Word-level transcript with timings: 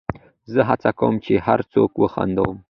زه 0.53 0.61
هڅه 0.69 0.91
کوم، 0.99 1.15
چي 1.25 1.33
هر 1.45 1.59
څوک 1.73 1.91
وخندوم. 2.01 2.55